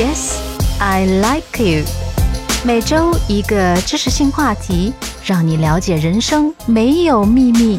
[0.00, 0.38] Yes,
[0.78, 1.84] I like you。
[2.64, 4.94] 每周一个知识性话题，
[5.26, 7.78] 让你了解人生没有秘密。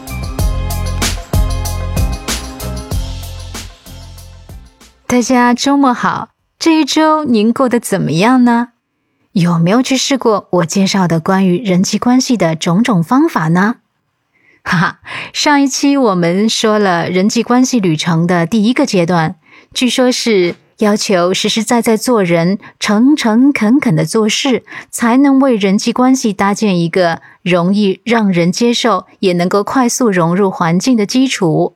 [5.08, 6.30] 大家周末好，
[6.60, 8.68] 这一周您过得怎么样呢？
[9.32, 13.78] 有没有去试过我介绍的关于人际关系的种种方法呢？
[14.64, 15.00] 哈哈，
[15.34, 19.38] 上一期我们说了人际关系旅程的第一个阶段，
[19.74, 31.76] 据说是要求实实在在做人，诚诚恳恳的做事，才能为人际关系搭建一个容易让人接受，也能够快速融入环境的基础。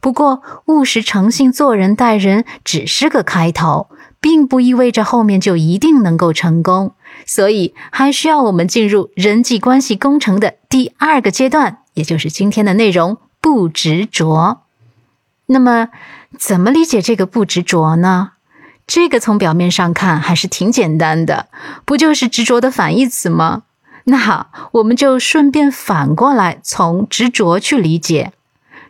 [0.00, 3.88] 不过，务实诚信做人待人只是个开头，
[4.20, 6.94] 并不意味着后面就一定能够成功，
[7.26, 11.78] 所以还需要我们进入人际关系工程的第二个阶段。
[11.94, 14.62] 也就是今天的内容，不执着。
[15.46, 15.88] 那么，
[16.38, 18.32] 怎么理解这个不执着呢？
[18.86, 21.48] 这个从表面上看还是挺简单的，
[21.84, 23.62] 不就是执着的反义词吗？
[24.04, 28.32] 那好，我们就顺便反过来从执着去理解。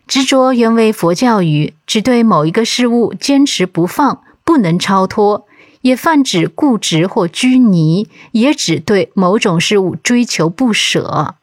[0.07, 5.47] 执着原为佛教语，只对某一个事物坚持不放，不能超脱；
[5.83, 11.37] 也泛指固执或拘泥，也指对某种事物追求不舍。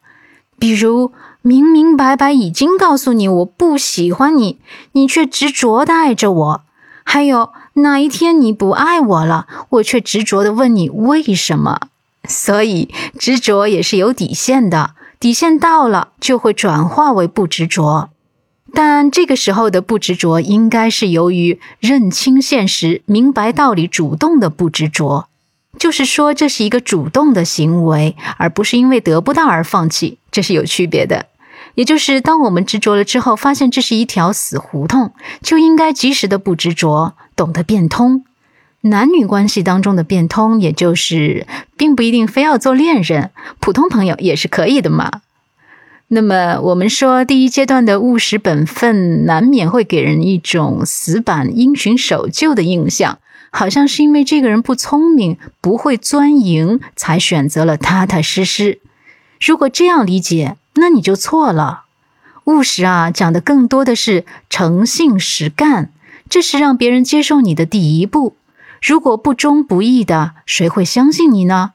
[0.58, 1.12] 比如。
[1.44, 4.60] 明明白白已经告诉你我不喜欢你，
[4.92, 6.62] 你却执着的爱着我。
[7.02, 11.80] 还有哪一天你不爱我了，我却执着的问你为什么？
[12.28, 18.10] 所以执着也是有底线的，底线到了就会转化为不执着。
[18.74, 25.28] 但这个时候的不执着，应该是由于认清现实、明白道理、主动的不执着。
[25.78, 31.26] 就是说，这是一个主动的行为，而不是因为得不到而放弃，这是有区别的。
[31.74, 35.12] 也就是，当我们执着了之后，发现这是一条死胡同，
[35.42, 38.24] 就应该及时的不执着，懂得变通。
[38.82, 43.30] 男女关系当中的变通，也就是并不一定非要做恋人，
[43.60, 45.20] 普通朋友也是可以的嘛。
[46.08, 53.18] 那么，我们说第一阶段的务实本分，难免会给人一种死板、因循守旧的印象，
[53.50, 58.80] 好像是因为这个人不聪明、不会钻营，才选择了踏踏实实。
[59.40, 61.84] 如果这样理解，那你就错了。
[62.46, 65.91] 务实啊，讲的更多的是诚信实干，
[66.32, 68.36] 这是让别人接受你的第一步。
[68.80, 71.72] 如果不忠不义的，谁会相信你呢？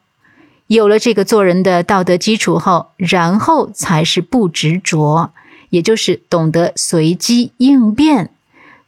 [0.66, 5.29] 有了这个做人的道德基础后，然后才是不执着，
[5.69, 8.31] 也就是懂得随机应变。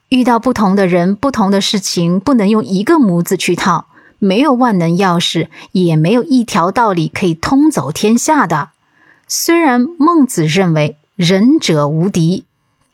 [0.08, 3.86] 遇到不同的人、不同的事情，不能用一个模子去套，
[4.18, 8.70] 没有万能钥匙，也没有一条道理可以通走天下的。
[9.28, 12.46] 虽然孟子认为仁者无敌，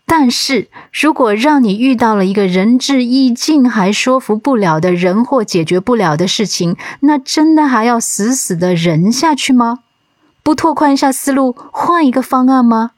[0.08, 9.80] 但是如果让你遇到了一个仁至义尽还说服不了的人或解决不了的事情，那真的还要死死的忍下去吗？
[10.44, 12.92] 不拓宽一下思路，换一个方案吗？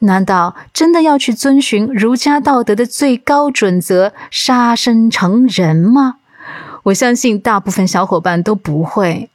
[0.00, 6.16] 难道真的要去遵循儒家道德的最高准则，杀身成仁吗？
[6.84, 9.30] 我相信大部分小伙伴都不会。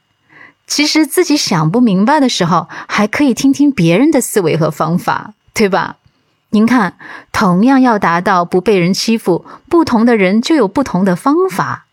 [0.66, 5.96] 其实自己想不明白的时候，还可以听听别人的思维和方法，对吧？
[6.50, 6.94] 您看，
[7.30, 11.84] 同样要达到不被人欺负，不同的人就有不同的方法。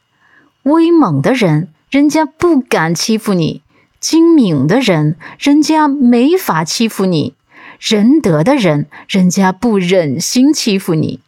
[0.64, 3.62] 威猛的人，人家不敢欺负你；
[4.00, 7.34] 精明的人，人家没法欺负你；
[7.80, 11.20] 仁德的人，人家不忍心欺负你。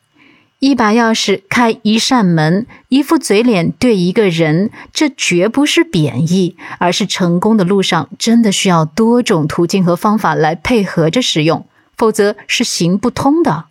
[0.59, 13.66] 一把钥匙开一扇门，一副嘴脸对一个人，这绝不是贬义，而是成功的路上真的需要多种途径和方法来配合着使用，否则是行不通的。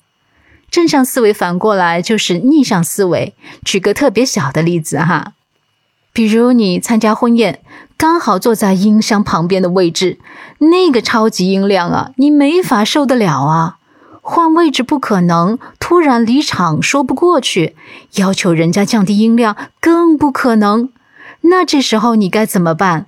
[0.71, 3.35] 正向思维反过来就是逆向思维。
[3.65, 5.33] 举个特别小的例子哈，
[6.13, 7.63] 比如你参加婚宴，
[7.97, 10.19] 刚好坐在音箱旁边的位置，
[10.59, 13.79] 那个超级音量啊，你没法受得了啊。
[14.21, 17.77] 换位置不可能，突然离场说不过去，
[18.17, 20.91] 要求人家降低音量更不可能。
[21.43, 23.07] 那这时候你该怎么办？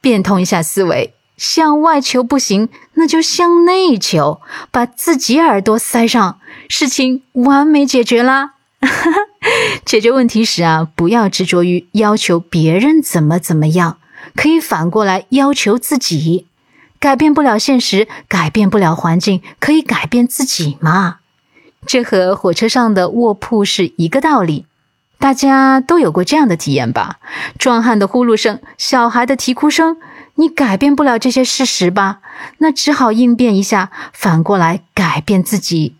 [0.00, 4.40] 变通一下思维，向外求不行，那就向内求，
[4.70, 6.38] 把自己耳朵塞上，
[6.68, 8.54] 事情完美解决啦。
[9.84, 13.98] 解决问题时啊，不要执着于要求别人怎么怎么样，
[14.34, 16.46] 可以反过来要求自己。
[16.98, 21.18] 改变不了现实，改变不了环境，可以改变自己嘛？
[21.86, 24.64] 这和火车上的卧铺是一个道理。
[25.18, 27.18] 大家都有过这样的体验吧？
[27.58, 29.96] 壮汉的呼噜声，小孩的啼哭声，
[30.36, 32.20] 你改变不了这些事实吧？
[32.58, 35.94] 那只好应变一下，反过来改变自己，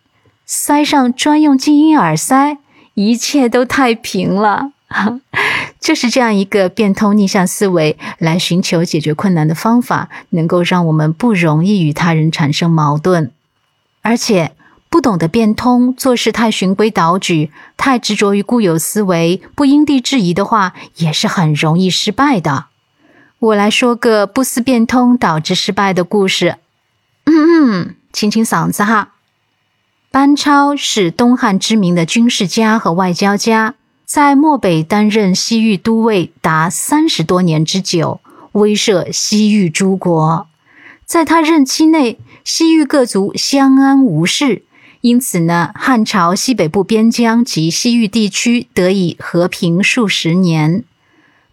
[0.45, 2.59] 塞上专用静音耳塞，
[2.95, 4.73] 一切都太平了。
[5.81, 13.31] 就是这样一个变通逆向思维来寻求解决困难的方法，能够让我们不容易与他人产生矛盾，
[14.03, 14.53] 而且
[14.89, 22.67] 不懂得变通，做事太循规蹈矩，太执着于固有思维，不因地制宜的话，也是很容易失败的。
[23.47, 26.57] 我来说个不思变通导致失败的故事。
[27.27, 27.35] 嗯
[27.71, 29.13] 嗯，清清嗓子哈。
[30.11, 33.75] 班超是东汉知名的军事家和外交家。
[34.05, 38.21] 在漠北担任西域都尉达三十多年之久，
[38.53, 40.49] 威慑西域诸国。
[41.05, 44.63] 在他任期内，西域各族相安无事，
[45.03, 50.83] 因此呢，汉朝西北部边疆及西域地区得以和平数十年。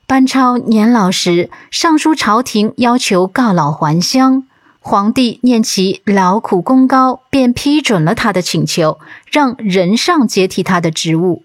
[0.05, 4.45] 班超年老时，上书朝廷要求告老还乡，
[4.79, 8.99] 皇帝念其劳苦功高，便批准了他的请求，
[9.31, 11.43] 让任上接替他的职务。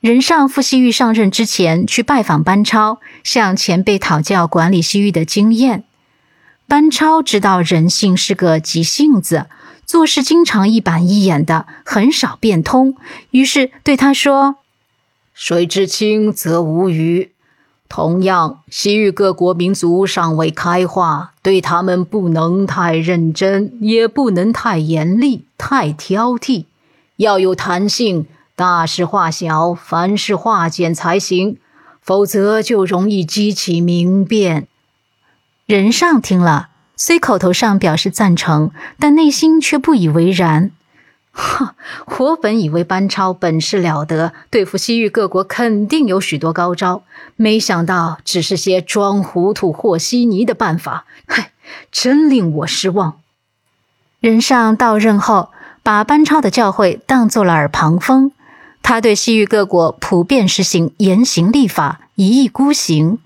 [0.00, 5.84] 任上赴西域上任之前，去拜访班超，向前辈讨教管理西域的经验。
[6.68, 9.46] 班超知道人性是个急性子，
[9.86, 12.94] 做事经常一板一眼的，很少变通。
[13.30, 14.56] 于是对他说
[15.32, 17.30] ：“水至清则无鱼。
[17.88, 26.64] 同样，西域各国民族尚未开化，对他们不能太认真，也不能太严厉、太挑剔，
[27.16, 28.26] 要有弹性。”
[28.56, 31.56] 大事化小，凡事化简才行，
[32.00, 34.68] 否则就容易激起民变。
[35.66, 38.70] 任上听了，虽口头上表示赞成，
[39.00, 40.70] 但内心却不以为然。
[41.36, 41.74] 哈，
[42.18, 47.02] 我本以为班超本事了得，对付西域各国肯定有许多高招，
[47.34, 51.06] 没想到只是些装糊涂和稀泥的办法。
[51.26, 51.50] 嗨，
[51.90, 53.14] 真令我失望。
[54.20, 55.50] 任上到任后，
[55.82, 58.30] 把班超的教诲当做了耳旁风。
[58.80, 63.18] 他对西域各国普遍实行严刑立法，一意孤行，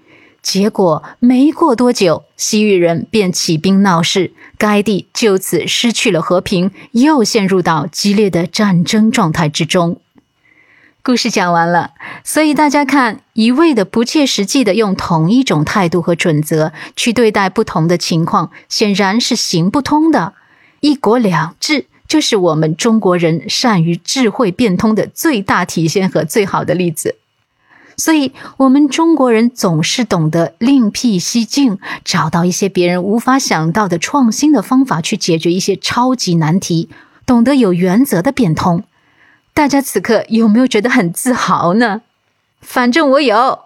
[0.51, 10.01] 结果没过多久，西域人便起兵闹事，该地就此失去了和平，又陷入到激烈的战争状态之中。
[11.03, 11.91] 故事讲完了，
[12.25, 20.33] 所以大家看，一味的不切实际的用同一种态度和准则去对待不同的情况，显然是行不通的。
[20.81, 21.85] 一国两制。
[22.09, 27.17] 就是我们中国人善于智慧变通的最大体现和最好的例子，
[27.99, 36.89] 所以，我们中国人总是懂得另辟蹊径，找到一些别人无法想到的创新的方法去解决一些超级难题，
[37.27, 38.85] 懂得有原则的变通。
[39.53, 42.01] 大家此刻有没有觉得很自豪呢？
[42.63, 43.59] 反正我有。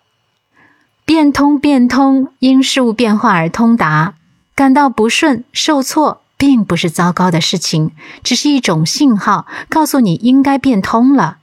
[1.04, 4.14] 变通，变通，因事物变化而通达，
[4.54, 6.22] 感到不顺、受挫。
[6.38, 7.92] 并不是糟糕的事情，
[8.24, 11.36] 只是一种信号，告诉你应该变通了。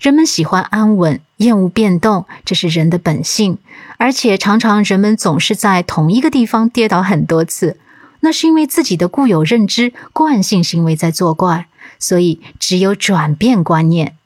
[0.00, 3.58] 人们喜欢安稳，厌恶变动，这是人的本性。
[3.98, 7.76] 而且常常人们总是在同一个地方跌倒很多次，
[8.20, 11.66] 那是因为自己的固有认知、惯性行为在作怪。
[11.98, 14.16] 所以，只有转变观念。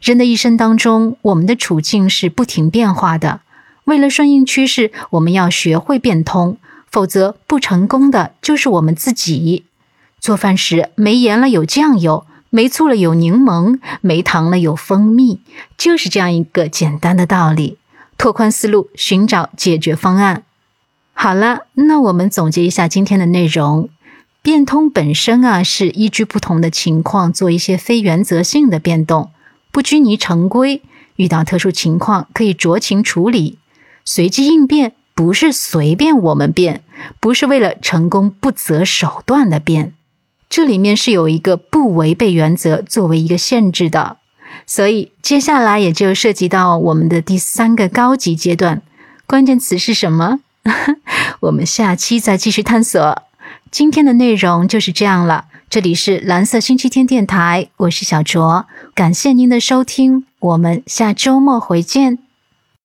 [0.00, 3.40] 人的一生当中，我们的处境是不停变化的。
[3.84, 6.56] 为了顺应趋势，我们要学会变通。
[6.90, 9.66] 否则，不成功的就是我们自己。
[10.18, 15.40] 做饭时没盐了有酱油，没醋了有柠檬，没糖了有蜂蜜，
[15.78, 17.78] 就是这样一个简单的道理。
[18.18, 20.42] 拓宽思路，寻找解决方案。
[21.14, 23.88] 好了，那我们总结一下今天的内容。
[24.42, 29.30] 变通本身啊，是依据不同的情况做一些非原则性的变动，
[29.70, 30.82] 不拘泥成规。
[31.16, 33.58] 遇到特殊情况可以酌情处理，
[34.04, 34.94] 随机应变。
[35.12, 36.82] 不是随便我们变，
[37.20, 39.92] 不是为了成功不择手段的变，
[40.50, 44.16] 这里面是有一个不违背原则作为一个限制的，
[44.66, 48.82] 所以接下来也就涉及到我们的第三个高级阶段，
[49.28, 50.40] 关键词是什么？
[51.40, 53.22] 我们下期再继续探索。
[53.70, 62.18] 今天的内容就是这样了，这里是蓝色星期天电台，我是小卓，感谢您的收听，我们下周末回见。